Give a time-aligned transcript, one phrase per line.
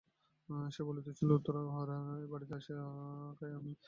[0.69, 2.81] সে বলিতেছিল, কেমন উহারা এ বাড়িতে আসিয়া
[3.37, 3.79] খায় আমি দেখিব।